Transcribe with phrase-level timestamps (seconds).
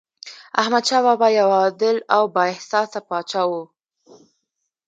[0.61, 3.51] احمدشاه بابا یو عادل او بااحساسه پاچا و.